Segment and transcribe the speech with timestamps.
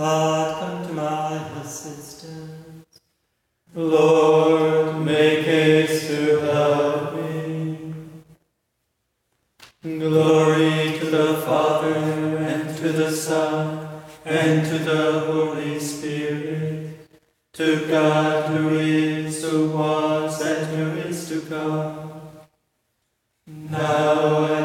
[0.00, 3.00] God, come to my assistance.
[3.74, 7.92] Lord, make haste to help me.
[9.82, 11.96] Glory to the Father,
[12.38, 17.06] and to the Son, and to the Holy Spirit,
[17.52, 22.22] to God who is, who was, and who is to come,
[23.46, 24.59] now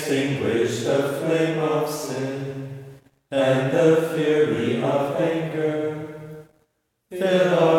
[0.00, 2.98] Extinguish the flame of sin
[3.30, 6.46] and the fury of anger.
[7.10, 7.69] Fill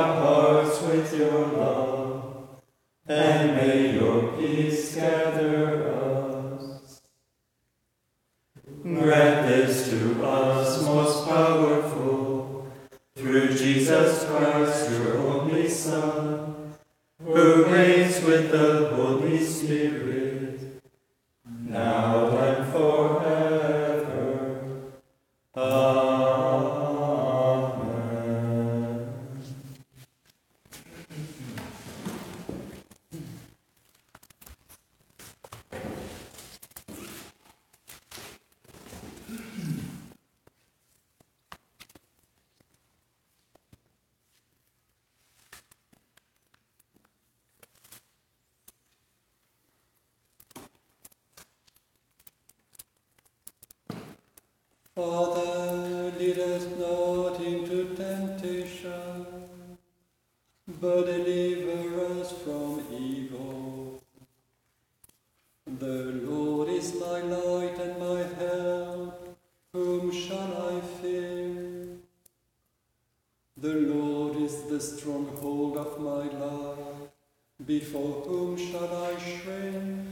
[77.79, 80.05] Before whom shall I shrink?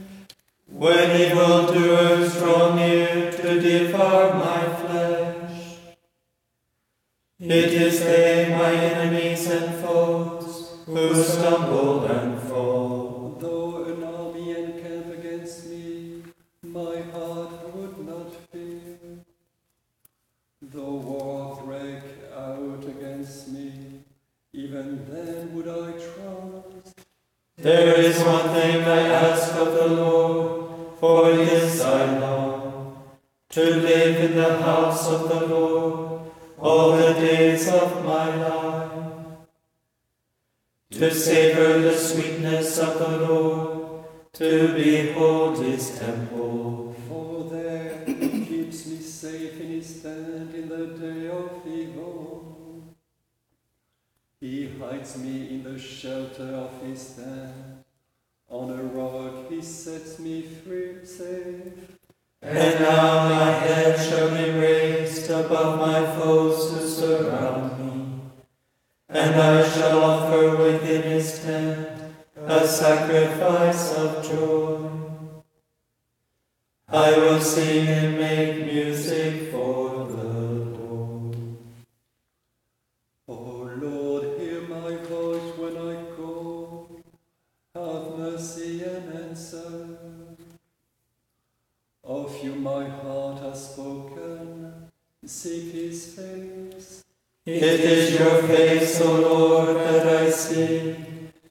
[0.66, 5.76] When evildoers draw near to devour my flesh,
[7.38, 13.36] it is they, my enemies and foes, who stumble and fall.
[13.38, 16.22] Though an army encamp against me,
[16.62, 17.59] my heart
[27.62, 32.96] There is one thing I ask of the Lord, for this I long,
[33.50, 38.92] to live in the house of the Lord all the days of my life,
[40.92, 46.29] to savor the sweetness of the Lord, to behold his temple.
[54.80, 57.84] Hides me in the shelter of his stand.
[58.48, 61.98] On a rock he sets me free, safe.
[62.42, 68.20] And now my head shall be raised above my foes who surround me,
[69.10, 72.00] and I shall offer within his tent
[72.36, 74.90] a sacrifice of joy.
[76.88, 79.79] I will sing and make music for
[95.30, 97.04] Seek his face.
[97.46, 100.96] It is your face, O Lord, that I seek,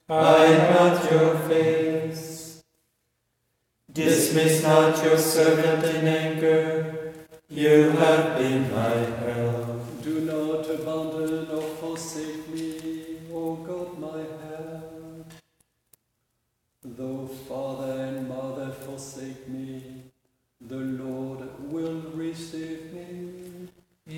[0.08, 2.62] hide not your face.
[3.92, 7.14] Dismiss not your servant in anger,
[7.48, 9.29] you have been my help.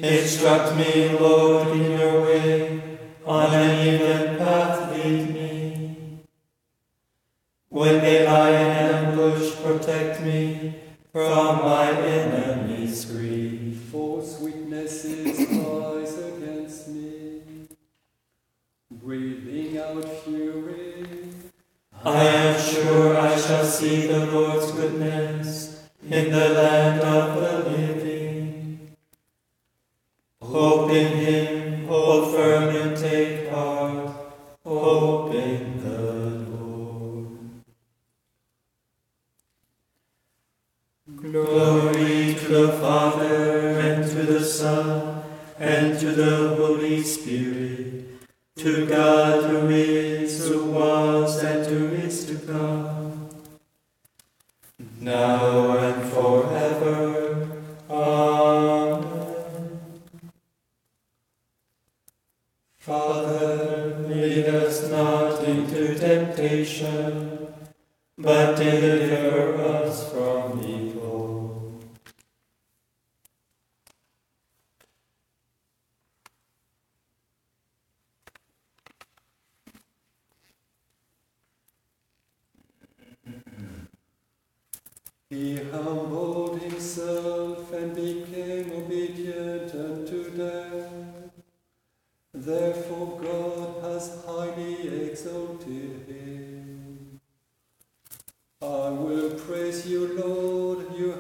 [0.04, 2.82] Instruct me, Lord, in your way,
[3.24, 4.21] on an even
[31.22, 31.61] him,
[66.26, 67.54] temptation,
[68.18, 71.82] but deliver us from evil.
[85.30, 90.92] He humbled himself and became obedient unto death.
[92.34, 96.11] Therefore God has highly exalted him.
[98.64, 101.14] I will praise you, Lord, you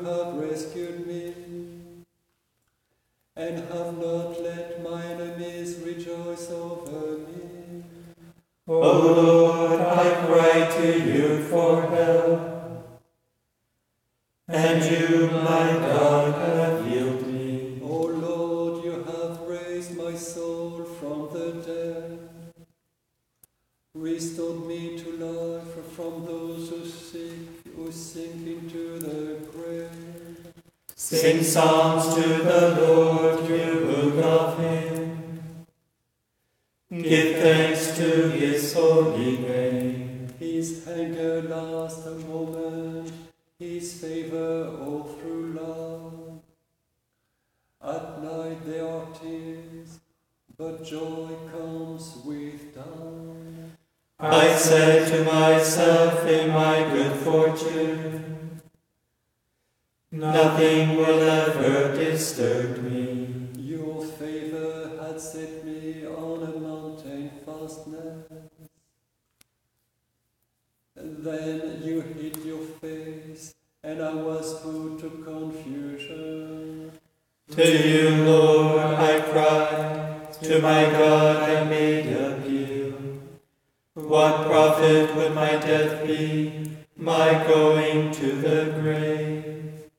[36.92, 40.28] Give thanks to his holy name.
[40.38, 43.14] His anger lasts a moment,
[43.58, 46.42] his favor all through love.
[47.82, 50.02] At night there are tears,
[50.58, 53.72] but joy comes with dawn.
[54.20, 58.62] I said to myself in my good fortune,
[60.12, 63.11] Nothing will ever disturb me.
[71.04, 76.92] Then you hid your face, and I was put to confusion.
[77.52, 82.94] To you, Lord, I cried, to my God I made appeal.
[83.96, 89.90] What profit would my death be, my going to the grave?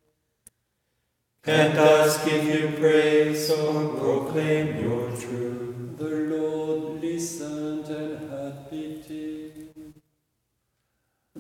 [1.43, 5.72] Can thus give you praise or proclaim your truth?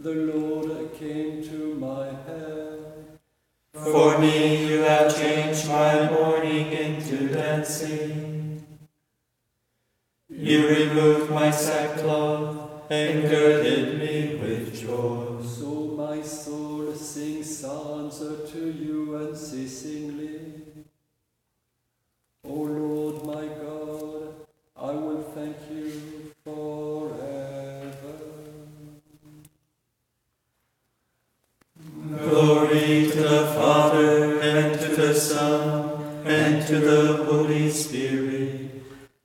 [0.02, 3.20] The Lord came to my help.
[3.72, 8.66] For me you have changed my mourning into dancing.
[10.28, 15.40] You removed my sackcloth and girded me with joy.
[15.46, 20.31] So my soul sings psalms to you unceasingly.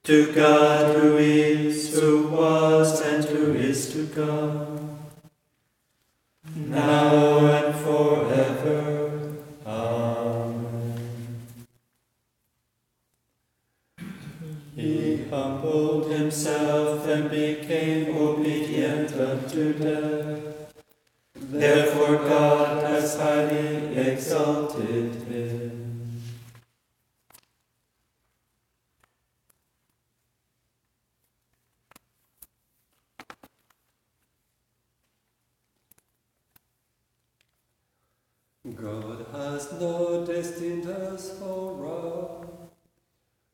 [0.03, 4.99] To God who is, who was, and who is to come,
[6.55, 7.26] now
[38.75, 42.49] God has not destined us for wrath,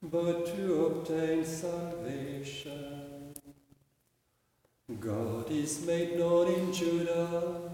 [0.02, 3.36] but to obtain salvation.
[5.00, 7.70] God is made known in Judah.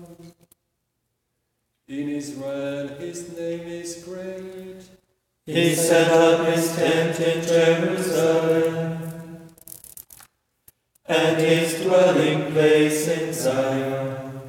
[1.88, 4.84] In Israel his name is great.
[5.46, 9.48] He set up his tent in Jerusalem,
[11.06, 13.99] and his dwelling place in Zion.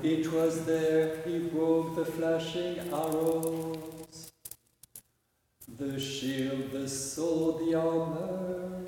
[0.03, 4.33] It was there he broke the flashing arrows,
[5.77, 8.87] the shield, the sword, the armor.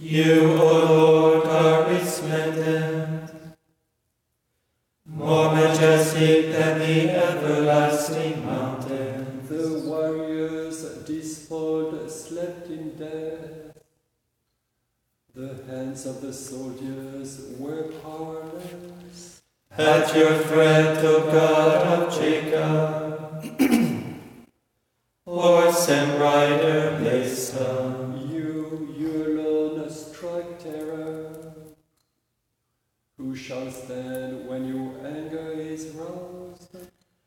[0.00, 3.30] You, O Lord, are resplendent,
[5.06, 9.48] more majestic than the everlasting mountains.
[9.48, 13.76] The warriors despoiled slept in death.
[15.36, 18.41] The hands of the soldiers were powerless.
[19.78, 23.42] At your threat, O God of Jacob,
[25.24, 28.12] horse and rider Lesa.
[28.28, 31.54] You, you alone strike terror.
[33.16, 36.76] Who shall stand when your anger is roused?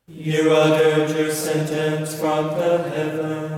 [0.08, 3.55] You uttered your sentence from the heavens.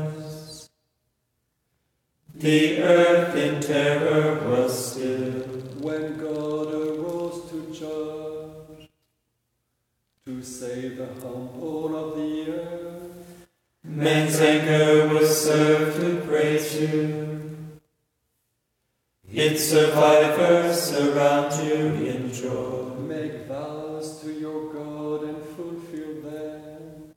[23.07, 27.13] Make vows to your God and fulfill them.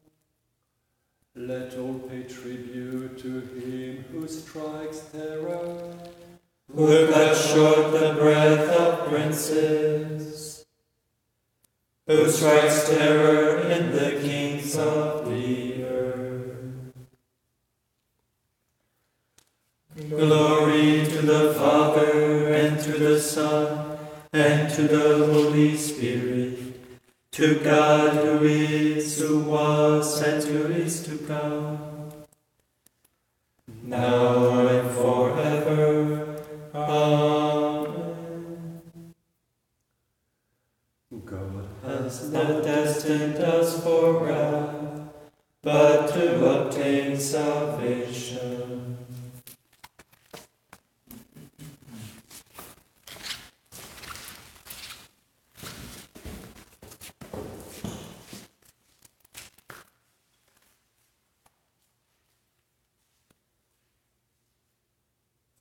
[1.34, 5.96] Let all pay tribute to him who strikes terror.
[6.72, 10.64] Who cut short the breath of princes.
[12.06, 16.60] Who strikes terror in the kings of the earth.
[20.08, 23.89] Glory to the Father, and to the Son,
[24.32, 26.80] and to the Holy Spirit,
[27.32, 32.10] to God who is, who was, and who is to come,
[33.82, 36.42] now and forever.
[36.74, 38.00] Amen.
[41.24, 45.10] God Has not destined us for wrath,
[45.62, 47.69] but to obtain salvation.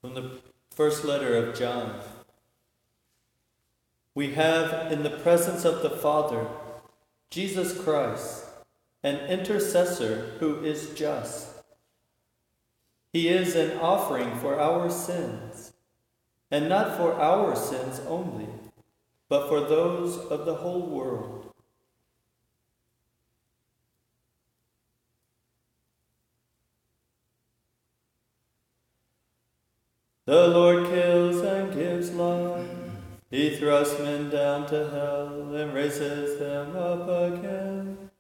[0.09, 0.39] From the
[0.71, 1.99] first letter of John.
[4.15, 6.47] We have in the presence of the Father
[7.29, 8.45] Jesus Christ,
[9.03, 11.49] an intercessor who is just.
[13.13, 15.73] He is an offering for our sins,
[16.49, 18.47] and not for our sins only,
[19.27, 21.49] but for those of the whole world.
[30.29, 32.69] The Lord kills and gives life.
[33.31, 38.12] He thrusts men down to hell and raises them up again.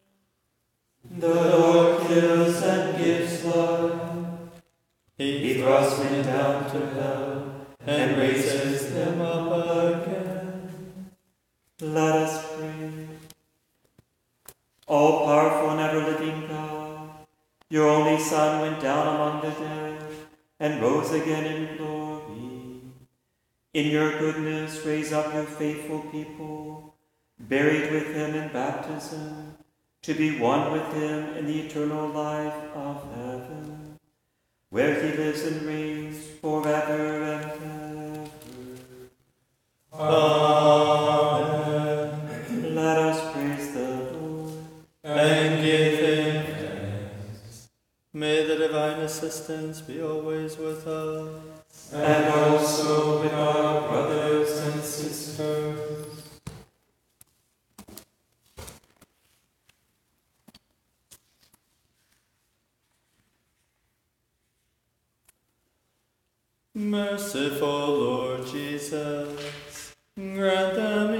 [1.19, 4.27] The Lord kills and gives life.
[5.19, 11.11] He, thrusts men down to hell and raises them up again.
[11.79, 13.07] Let us pray.
[14.87, 17.27] All powerful and ever living God,
[17.69, 19.98] your only Son went down among the dead
[20.59, 22.81] and rose again in glory.
[23.73, 26.95] In your goodness, raise up your faithful people,
[27.39, 29.55] buried with him in baptism,
[30.01, 33.99] to be one with him in the eternal life of heaven,
[34.69, 38.29] where he lives and reigns forever and ever.
[39.93, 40.38] Amen.
[49.29, 51.93] Assistance be always with us.
[51.93, 56.07] and also with our brothers and sisters.
[66.73, 71.13] Merciful Lord Jesus, grant them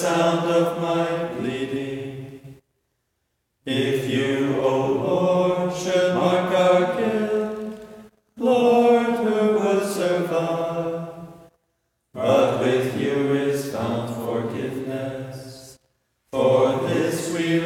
[0.00, 2.56] sound of my bleeding.
[3.66, 7.84] If you, O Lord, should mark our guilt,
[8.38, 11.08] Lord, who will survive?
[12.14, 15.78] But with you is found forgiveness.
[16.32, 17.58] For this we